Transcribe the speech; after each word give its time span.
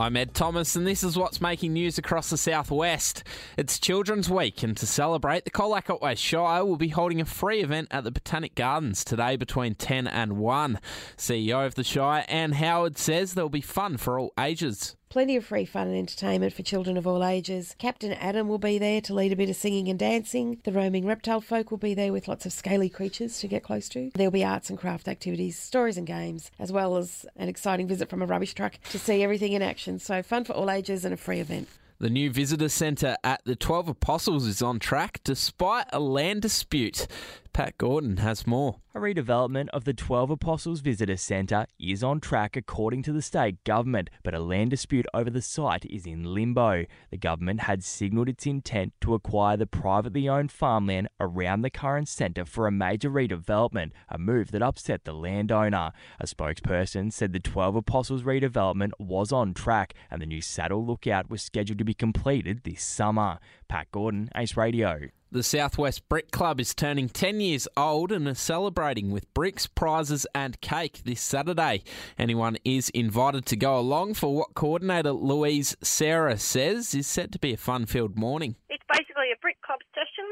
I'm 0.00 0.16
Ed 0.16 0.32
Thomas, 0.32 0.76
and 0.76 0.86
this 0.86 1.02
is 1.02 1.18
what's 1.18 1.40
making 1.40 1.72
news 1.72 1.98
across 1.98 2.30
the 2.30 2.36
southwest. 2.36 3.24
It's 3.56 3.80
Children's 3.80 4.30
Week, 4.30 4.62
and 4.62 4.76
to 4.76 4.86
celebrate, 4.86 5.44
the 5.44 5.50
Colac 5.50 5.90
Otway 5.90 6.14
Shire 6.14 6.64
will 6.64 6.76
be 6.76 6.90
holding 6.90 7.20
a 7.20 7.24
free 7.24 7.62
event 7.62 7.88
at 7.90 8.04
the 8.04 8.12
Botanic 8.12 8.54
Gardens 8.54 9.02
today 9.02 9.34
between 9.34 9.74
10 9.74 10.06
and 10.06 10.34
1. 10.38 10.78
CEO 11.16 11.66
of 11.66 11.74
the 11.74 11.82
Shire, 11.82 12.24
Anne 12.28 12.52
Howard, 12.52 12.96
says 12.96 13.34
there'll 13.34 13.50
be 13.50 13.60
fun 13.60 13.96
for 13.96 14.20
all 14.20 14.32
ages. 14.38 14.94
Plenty 15.10 15.36
of 15.36 15.46
free 15.46 15.64
fun 15.64 15.88
and 15.88 15.96
entertainment 15.96 16.52
for 16.52 16.62
children 16.62 16.98
of 16.98 17.06
all 17.06 17.24
ages. 17.24 17.74
Captain 17.78 18.12
Adam 18.12 18.46
will 18.46 18.58
be 18.58 18.78
there 18.78 19.00
to 19.00 19.14
lead 19.14 19.32
a 19.32 19.36
bit 19.36 19.48
of 19.48 19.56
singing 19.56 19.88
and 19.88 19.98
dancing. 19.98 20.58
The 20.64 20.72
roaming 20.72 21.06
reptile 21.06 21.40
folk 21.40 21.70
will 21.70 21.78
be 21.78 21.94
there 21.94 22.12
with 22.12 22.28
lots 22.28 22.44
of 22.44 22.52
scaly 22.52 22.90
creatures 22.90 23.38
to 23.38 23.48
get 23.48 23.62
close 23.62 23.88
to. 23.90 24.10
There'll 24.14 24.30
be 24.30 24.44
arts 24.44 24.68
and 24.68 24.78
craft 24.78 25.08
activities, 25.08 25.58
stories 25.58 25.96
and 25.96 26.06
games, 26.06 26.50
as 26.58 26.70
well 26.70 26.98
as 26.98 27.24
an 27.36 27.48
exciting 27.48 27.88
visit 27.88 28.10
from 28.10 28.20
a 28.20 28.26
rubbish 28.26 28.52
truck 28.52 28.78
to 28.90 28.98
see 28.98 29.22
everything 29.22 29.54
in 29.54 29.62
action. 29.62 29.98
So 29.98 30.22
fun 30.22 30.44
for 30.44 30.52
all 30.52 30.70
ages 30.70 31.06
and 31.06 31.14
a 31.14 31.16
free 31.16 31.40
event. 31.40 31.68
The 32.00 32.10
new 32.10 32.30
visitor 32.30 32.68
centre 32.68 33.16
at 33.24 33.44
the 33.44 33.56
12 33.56 33.88
Apostles 33.88 34.46
is 34.46 34.60
on 34.60 34.78
track 34.78 35.20
despite 35.24 35.86
a 35.90 35.98
land 35.98 36.42
dispute. 36.42 37.08
Pat 37.52 37.76
Gordon 37.78 38.18
has 38.18 38.46
more. 38.46 38.76
A 38.94 38.98
redevelopment 39.00 39.68
of 39.70 39.84
the 39.84 39.94
12 39.94 40.30
Apostles 40.30 40.80
Visitor 40.80 41.16
Centre 41.16 41.66
is 41.78 42.02
on 42.02 42.20
track 42.20 42.56
according 42.56 43.02
to 43.02 43.12
the 43.12 43.22
state 43.22 43.62
government, 43.64 44.10
but 44.22 44.34
a 44.34 44.38
land 44.38 44.70
dispute 44.70 45.06
over 45.12 45.30
the 45.30 45.42
site 45.42 45.84
is 45.84 46.06
in 46.06 46.22
limbo. 46.22 46.84
The 47.10 47.16
government 47.16 47.60
had 47.60 47.84
signalled 47.84 48.28
its 48.28 48.46
intent 48.46 48.92
to 49.02 49.14
acquire 49.14 49.56
the 49.56 49.66
privately 49.66 50.28
owned 50.28 50.52
farmland 50.52 51.08
around 51.20 51.62
the 51.62 51.70
current 51.70 52.08
centre 52.08 52.44
for 52.44 52.66
a 52.66 52.72
major 52.72 53.10
redevelopment, 53.10 53.92
a 54.08 54.18
move 54.18 54.50
that 54.52 54.62
upset 54.62 55.04
the 55.04 55.12
landowner. 55.12 55.92
A 56.20 56.26
spokesperson 56.26 57.12
said 57.12 57.32
the 57.32 57.40
12 57.40 57.76
Apostles 57.76 58.22
redevelopment 58.22 58.92
was 58.98 59.32
on 59.32 59.54
track 59.54 59.94
and 60.10 60.22
the 60.22 60.26
new 60.26 60.40
saddle 60.40 60.84
lookout 60.84 61.30
was 61.30 61.42
scheduled 61.42 61.78
to 61.78 61.84
be 61.84 61.94
completed 61.94 62.62
this 62.64 62.82
summer. 62.82 63.38
Pat 63.68 63.88
Gordon, 63.92 64.30
Ace 64.34 64.56
Radio. 64.56 65.08
The 65.30 65.42
Southwest 65.42 66.08
Brick 66.08 66.30
Club 66.30 66.58
is 66.58 66.74
turning 66.74 67.10
10 67.10 67.40
years 67.40 67.68
old 67.76 68.12
and 68.12 68.26
is 68.26 68.38
celebrating 68.38 69.10
with 69.10 69.32
bricks, 69.34 69.66
prizes, 69.66 70.26
and 70.34 70.58
cake 70.62 71.02
this 71.04 71.20
Saturday. 71.20 71.82
Anyone 72.18 72.56
is 72.64 72.88
invited 72.90 73.44
to 73.44 73.56
go 73.56 73.78
along 73.78 74.14
for 74.14 74.34
what 74.34 74.54
coordinator 74.54 75.12
Louise 75.12 75.76
Sarah 75.82 76.38
says 76.38 76.94
is 76.94 77.06
set 77.06 77.30
to 77.32 77.38
be 77.38 77.52
a 77.52 77.58
fun 77.58 77.84
filled 77.84 78.16
morning. 78.16 78.56
It's 78.70 78.82
basically 78.90 79.30
a 79.30 79.38
brick 79.42 79.60
club 79.60 79.80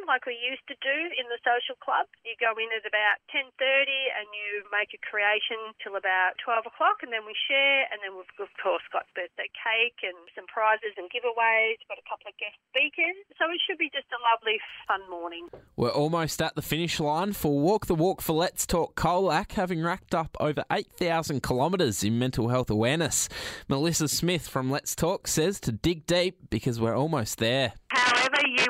like 0.06 0.24
we 0.24 0.38
used 0.38 0.64
to 0.70 0.76
do 0.78 0.98
in 1.18 1.26
the 1.28 1.38
social 1.42 1.76
club. 1.82 2.06
You 2.22 2.38
go 2.38 2.54
in 2.56 2.70
at 2.72 2.86
about 2.86 3.18
10.30 3.30 3.50
and 3.58 4.26
you 4.30 4.64
make 4.70 4.94
a 4.94 5.00
creation 5.02 5.74
till 5.82 5.98
about 5.98 6.38
12 6.40 6.70
o'clock 6.70 7.02
and 7.02 7.10
then 7.10 7.26
we 7.26 7.34
share 7.34 7.90
and 7.90 8.00
then 8.00 8.14
we've 8.14 8.30
of 8.38 8.50
course 8.62 8.86
got 8.94 9.10
birthday 9.18 9.50
cake 9.52 10.00
and 10.06 10.16
some 10.32 10.46
prizes 10.46 10.94
and 10.96 11.10
giveaways, 11.10 11.82
got 11.90 11.98
a 11.98 12.06
couple 12.06 12.30
of 12.30 12.36
guest 12.38 12.56
speakers. 12.70 13.18
So 13.36 13.50
it 13.50 13.60
should 13.66 13.78
be 13.78 13.90
just 13.90 14.08
a 14.14 14.20
lovely 14.22 14.58
fun 14.86 15.02
morning. 15.10 15.50
We're 15.74 15.94
almost 15.94 16.40
at 16.40 16.54
the 16.54 16.62
finish 16.62 17.00
line 17.00 17.34
for 17.34 17.58
Walk 17.58 17.86
the 17.86 17.94
Walk 17.94 18.22
for 18.22 18.32
Let's 18.32 18.66
Talk 18.66 18.94
Colac, 18.94 19.52
having 19.52 19.82
racked 19.82 20.14
up 20.14 20.36
over 20.40 20.64
8,000 20.70 21.42
kilometres 21.42 22.02
in 22.04 22.18
mental 22.18 22.48
health 22.48 22.70
awareness. 22.70 23.28
Melissa 23.68 24.08
Smith 24.08 24.48
from 24.48 24.70
Let's 24.70 24.94
Talk 24.94 25.26
says 25.28 25.60
to 25.60 25.72
dig 25.72 26.06
deep 26.06 26.50
because 26.50 26.80
we're 26.80 26.96
almost 26.96 27.38
there. 27.38 27.74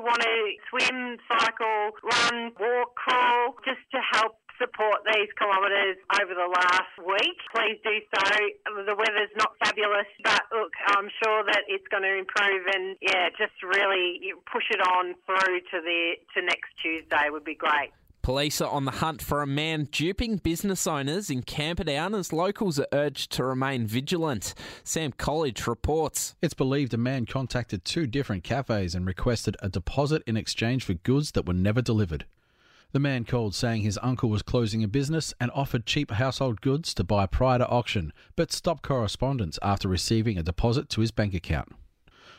Want 0.07 0.23
to 0.23 0.39
swim, 0.71 1.19
cycle, 1.27 1.91
run, 2.07 2.55
walk, 2.55 2.95
crawl, 2.95 3.59
just 3.67 3.83
to 3.91 3.99
help 4.15 4.39
support 4.55 5.03
these 5.03 5.29
kilometres 5.35 5.99
over 6.23 6.31
the 6.31 6.47
last 6.47 6.95
week. 7.03 7.37
Please 7.51 7.79
do 7.83 7.99
so. 8.15 8.23
The 8.87 8.95
weather's 8.95 9.35
not 9.37 9.59
fabulous, 9.59 10.07
but 10.23 10.47
look, 10.55 10.73
I'm 10.95 11.11
sure 11.25 11.43
that 11.51 11.67
it's 11.69 11.87
going 11.91 12.07
to 12.07 12.15
improve 12.23 12.65
and 12.71 12.97
yeah, 13.03 13.35
just 13.35 13.59
really 13.67 14.33
push 14.47 14.71
it 14.71 14.81
on 14.95 15.19
through 15.27 15.61
to 15.75 15.79
the 15.83 16.23
to 16.35 16.43
next 16.43 16.71
Tuesday 16.81 17.27
would 17.29 17.45
be 17.45 17.59
great. 17.59 17.91
Police 18.27 18.61
are 18.61 18.73
on 18.73 18.85
the 18.85 18.91
hunt 18.91 19.23
for 19.23 19.41
a 19.41 19.47
man 19.47 19.85
duping 19.93 20.39
business 20.39 20.89
owners 20.89 21.31
in 21.31 21.45
Camperdown 21.45 22.13
as 22.13 22.33
locals 22.33 22.77
are 22.81 22.89
urged 22.91 23.31
to 23.31 23.45
remain 23.45 23.87
vigilant. 23.87 24.53
Sam 24.83 25.13
College 25.13 25.69
reports. 25.69 26.35
It's 26.43 26.53
believed 26.53 26.93
a 26.93 26.99
man 26.99 27.27
contacted 27.27 27.85
two 27.85 28.09
different 28.09 28.43
cafes 28.43 28.97
and 28.97 29.07
requested 29.07 29.57
a 29.61 29.69
deposit 29.69 30.25
in 30.27 30.37
exchange 30.37 30.83
for 30.83 30.95
goods 30.95 31.31
that 31.31 31.47
were 31.47 31.55
never 31.55 31.81
delivered. 31.81 32.27
The 32.91 32.99
man 32.99 33.27
called 33.27 33.55
saying 33.55 33.83
his 33.83 33.97
uncle 34.03 34.29
was 34.29 34.43
closing 34.43 34.83
a 34.83 34.89
business 34.89 35.33
and 35.39 35.53
offered 35.55 35.87
cheap 35.87 36.11
household 36.11 36.61
goods 36.61 36.95
to 36.95 37.05
buy 37.05 37.27
prior 37.27 37.59
to 37.59 37.69
auction, 37.69 38.13
but 38.35 38.51
stopped 38.51 38.83
correspondence 38.83 39.57
after 39.63 39.87
receiving 39.87 40.37
a 40.37 40.43
deposit 40.43 40.89
to 40.89 41.01
his 41.01 41.13
bank 41.13 41.33
account. 41.33 41.77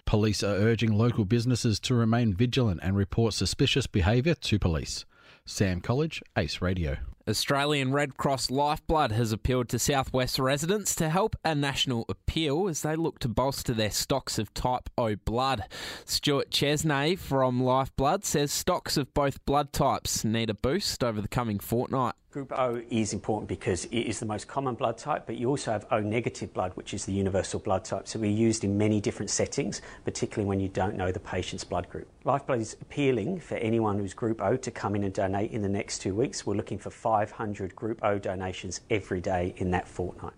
Police 0.04 0.44
are 0.44 0.48
urging 0.48 0.92
local 0.92 1.24
businesses 1.24 1.80
to 1.80 1.96
remain 1.96 2.34
vigilant 2.34 2.82
and 2.84 2.98
report 2.98 3.34
suspicious 3.34 3.88
behaviour 3.88 4.36
to 4.36 4.60
police. 4.60 5.06
Sam 5.48 5.80
College, 5.80 6.22
Ace 6.38 6.62
Radio. 6.62 6.98
Australian 7.28 7.94
Red 7.94 8.18
Cross 8.18 8.52
Lifeblood 8.52 9.14
has 9.14 9.32
appealed 9.32 9.70
to 9.70 9.80
Southwest 9.80 10.40
residents 10.40 10.94
to 10.96 11.10
help 11.10 11.36
a 11.44 11.56
national 11.56 12.06
appeal 12.10 12.68
as 12.68 12.82
they 12.82 12.96
look 12.98 13.20
to 13.20 13.30
bolster 13.30 13.74
their 13.74 13.92
stocks 13.92 14.38
of 14.38 14.54
type 14.54 14.90
O 14.98 15.16
blood. 15.16 15.64
Stuart 16.06 16.52
Chesney 16.52 17.16
from 17.16 17.64
Lifeblood 17.64 18.26
says 18.26 18.52
stocks 18.52 18.98
of 18.98 19.14
both 19.14 19.44
blood 19.46 19.72
types 19.72 20.26
need 20.26 20.50
a 20.50 20.54
boost 20.54 21.04
over 21.04 21.22
the 21.22 21.28
coming 21.30 21.60
fortnight. 21.60 22.16
Group 22.30 22.52
O 22.52 22.82
is 22.90 23.14
important 23.14 23.48
because 23.48 23.86
it 23.86 24.02
is 24.02 24.20
the 24.20 24.26
most 24.26 24.50
common 24.50 24.76
blood 24.76 24.98
type, 24.98 25.24
but 25.26 25.38
you 25.38 25.48
also 25.48 25.72
have 25.72 25.86
O 25.92 26.02
negative 26.02 26.54
blood, 26.54 26.74
which 26.76 26.94
is 26.94 27.06
the 27.06 27.14
universal 27.14 27.58
blood 27.58 27.86
type. 27.86 28.06
So 28.06 28.20
we're 28.20 28.30
used 28.30 28.66
in 28.66 28.78
many 28.78 29.00
different 29.00 29.30
settings, 29.30 29.82
particularly 30.04 30.46
when 30.46 30.60
you 30.60 30.68
don't 30.68 30.98
know 30.98 31.10
the 31.10 31.22
patient's 31.22 31.64
blood 31.64 31.90
group. 31.90 32.06
Lifeblood 32.26 32.60
is 32.60 32.76
appealing 32.82 33.40
for 33.40 33.56
anyone 33.56 33.98
who's 33.98 34.14
Group 34.14 34.42
O 34.42 34.58
to 34.58 34.72
come 34.72 34.94
in 34.94 35.06
and 35.06 35.14
donate 35.14 35.52
in 35.52 35.62
the 35.62 35.70
next 35.70 36.00
two 36.00 36.14
weeks. 36.14 36.46
We're 36.46 36.56
looking 36.56 36.78
for 36.78 36.90
500 36.90 37.74
Group 37.78 38.04
O 38.04 38.20
donations 38.20 38.82
every 38.90 39.22
day 39.22 39.54
in 39.56 39.72
that 39.72 39.88
fortnight. 39.88 40.34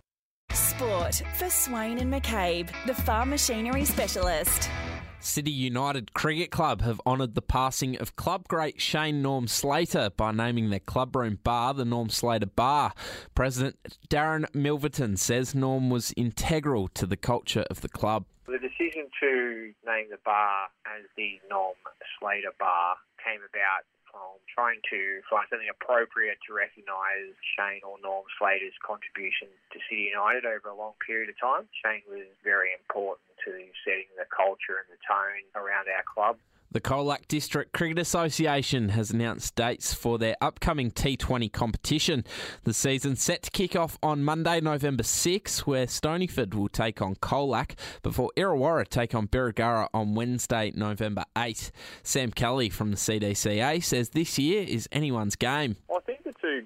Sport 0.52 1.24
for 1.40 1.50
Swain 1.50 1.98
and 1.98 2.14
McCabe, 2.14 2.70
the 2.86 2.94
farm 2.94 3.32
machinery 3.32 3.84
specialist. 3.84 4.70
City 5.22 5.52
United 5.52 6.14
Cricket 6.14 6.50
Club 6.50 6.82
have 6.82 7.02
honoured 7.06 7.36
the 7.36 7.42
passing 7.42 7.98
of 8.00 8.16
club 8.16 8.48
great 8.48 8.80
Shane 8.80 9.22
Norm 9.22 9.48
Slater 9.48 10.10
by 10.16 10.32
naming 10.32 10.70
their 10.70 10.80
clubroom 10.80 11.44
bar 11.44 11.74
the 11.74 11.84
Norm 11.84 12.10
Slater 12.10 12.46
Bar. 12.46 12.94
President 13.36 13.78
Darren 14.10 14.46
Milverton 14.56 15.18
says 15.18 15.54
Norm 15.54 15.90
was 15.90 16.14
integral 16.16 16.88
to 16.90 17.06
the 17.06 17.18
culture 17.18 17.66
of 17.70 17.82
the 17.82 17.90
club. 17.90 18.26
The 18.48 18.60
decision 18.60 19.12
to 19.20 19.74
name 19.86 20.08
the 20.10 20.24
bar 20.24 20.68
as 20.88 21.04
the 21.18 21.40
Norm 21.50 21.76
Slater 22.18 22.56
Bar 22.58 22.96
came 23.24 23.42
about 23.44 23.84
from 24.10 24.40
trying 24.50 24.80
to 24.90 25.22
find 25.30 25.46
something 25.52 25.70
appropriate 25.70 26.40
to 26.48 26.56
recognise 26.56 27.36
Shane 27.60 27.84
or 27.84 28.00
Norm 28.02 28.26
Slater's 28.40 28.74
contribution 28.82 29.52
to 29.76 29.78
City 29.86 30.10
United 30.10 30.48
over 30.48 30.72
a 30.72 30.78
long 30.78 30.98
period 31.06 31.30
of 31.30 31.38
time. 31.38 31.68
Shane 31.84 32.02
was 32.10 32.26
very 32.42 32.74
important 32.74 33.29
to 33.46 33.52
setting 33.86 34.12
the 34.18 34.26
culture 34.36 34.80
and 34.82 34.90
the 34.90 35.00
tone 35.08 35.44
around 35.56 35.88
our 35.88 36.04
club. 36.04 36.38
The 36.72 36.80
Colac 36.80 37.28
District 37.28 37.74
Cricket 37.74 37.98
Association 37.98 38.90
has 38.90 39.10
announced 39.10 39.56
dates 39.56 39.92
for 39.92 40.20
their 40.20 40.36
upcoming 40.40 40.92
T20 40.92 41.52
competition. 41.52 42.24
The 42.64 42.76
season 42.76 43.16
set 43.16 43.42
to 43.44 43.50
kick 43.50 43.76
off 43.76 43.98
on 44.04 44.24
Monday, 44.24 44.62
November 44.62 45.02
6, 45.02 45.66
where 45.66 45.88
Stonyford 45.88 46.54
will 46.54 46.70
take 46.70 47.02
on 47.02 47.16
Colac 47.16 47.72
before 48.04 48.30
Illawarra 48.38 48.88
take 48.88 49.16
on 49.16 49.28
Birregurra 49.28 49.88
on 49.96 50.14
Wednesday, 50.14 50.72
November 50.76 51.24
8. 51.36 51.72
Sam 52.04 52.30
Kelly 52.32 52.70
from 52.70 52.92
the 52.92 52.98
CDCA 52.98 53.84
says 53.84 54.10
this 54.10 54.38
year 54.38 54.62
is 54.62 54.88
anyone's 54.92 55.36
game. 55.36 55.78
I 55.90 56.00
think 56.02 56.06
the 56.06 56.09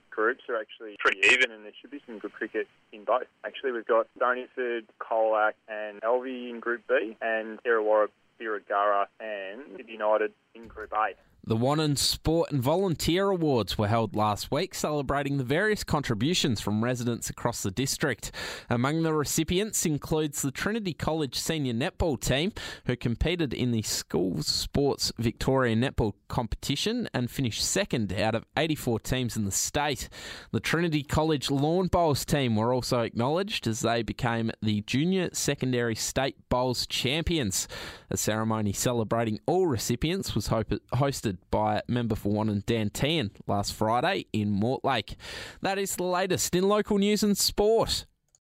groups 0.09 0.43
are 0.49 0.59
actually 0.59 0.95
pretty 0.99 1.19
even 1.31 1.51
and 1.51 1.65
there 1.65 1.71
should 1.79 1.91
be 1.91 2.01
some 2.05 2.19
good 2.19 2.33
cricket 2.33 2.67
in 2.91 3.03
both. 3.03 3.27
Actually, 3.45 3.71
we've 3.71 3.88
got 3.88 4.07
Stonyford, 4.19 4.85
Colac 5.00 5.53
and 5.68 6.01
Alvie 6.01 6.50
in 6.50 6.59
Group 6.59 6.81
B 6.88 7.15
and 7.21 7.62
Illawarra 7.63 8.07
Birregurra 8.39 9.06
and 9.19 9.88
United 9.88 10.33
in 10.56 10.68
Group 10.68 10.91
A. 10.94 11.13
The 11.45 11.57
Wannon 11.57 11.98
Sport 11.98 12.54
and 12.54 12.63
Volunteer 12.63 13.30
Awards 13.30 13.78
were 13.78 13.90
held 13.90 14.16
last 14.16 14.50
week, 14.50 14.74
celebrating 14.74 15.38
the 15.38 15.44
various 15.44 15.84
contributions 15.84 16.62
from 16.62 16.81
residents 16.81 17.30
across 17.30 17.63
the 17.63 17.69
district. 17.69 18.31
Among 18.69 19.04
the 19.04 19.13
recipients 19.13 19.86
includes 19.86 20.42
the 20.42 20.51
Trinity 20.51 20.94
College 20.94 21.38
senior 21.38 21.74
netball 21.74 22.18
team, 22.18 22.54
who 22.86 22.95
competed 22.95 23.54
in 23.54 23.72
the 23.72 23.81
School 23.81 24.42
Sports 24.42 25.12
Victoria 25.18 25.75
Netball 25.75 26.13
competition 26.30 27.10
and 27.13 27.30
finished 27.30 27.62
second 27.62 28.13
out 28.13 28.36
of 28.36 28.45
84 28.56 29.01
teams 29.01 29.36
in 29.36 29.44
the 29.44 29.51
state. 29.51 30.07
The 30.51 30.62
Trinity 30.62 31.04
College 31.04 31.51
Lawn 31.51 31.88
Bowls 31.88 32.24
team 32.24 32.56
were 32.56 32.74
also 32.74 33.01
acknowledged 33.01 33.68
as 33.68 33.81
they 33.81 34.01
became 34.01 34.50
the 34.62 34.80
Junior 34.84 35.30
Secondary 35.34 35.95
State 35.95 36.38
Bowls 36.48 36.88
champions. 36.88 37.68
A 38.10 38.16
ceremony 38.16 38.72
celebrating 38.72 39.42
all 39.45 39.68
recipients 39.68 40.36
was 40.36 40.48
hosted 40.48 41.32
by 41.51 41.81
member 41.88 42.15
for 42.15 42.31
Wannon 42.31 42.65
Dan 42.65 42.89
Tehan 42.89 43.31
last 43.47 43.74
Friday 43.74 44.25
in 44.33 44.51
Mortlake. 44.51 45.15
That 45.62 45.77
is 45.77 45.95
the 45.95 46.03
latest 46.03 46.56
in 46.56 46.68
local 46.68 46.97
news 46.97 47.24
and 47.24 47.38
sport. 47.38 48.06